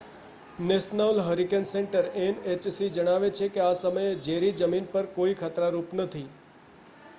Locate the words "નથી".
5.97-6.27